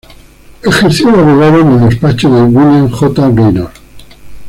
Ejerció 0.63 1.11
de 1.11 1.19
abogado 1.19 1.59
en 1.59 1.73
el 1.73 1.89
despacho 1.91 2.33
de 2.33 2.41
William 2.41 2.89
J. 2.89 3.29
Gaynor. 3.35 3.71